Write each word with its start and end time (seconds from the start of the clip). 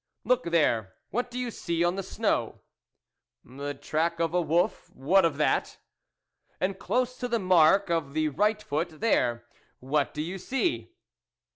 "Look 0.23 0.45
there, 0.45 0.95
what 1.11 1.29
do 1.29 1.37
you 1.37 1.51
see 1.51 1.83
on 1.83 1.93
the 1.95 2.01
snow?"" 2.01 2.61
The 3.45 3.75
track 3.75 4.19
of 4.19 4.33
a 4.33 4.41
wolf; 4.41 4.89
what 4.95 5.25
of 5.25 5.37
that?"" 5.37 5.77
And 6.59 6.79
close 6.79 7.15
to 7.19 7.27
the 7.27 7.37
mark 7.37 7.91
of 7.91 8.15
the 8.15 8.29
right 8.29 8.59
foot 8.63 8.99
there 8.99 9.45
what 9.79 10.11
do 10.15 10.23
you 10.23 10.39
see 10.39 10.95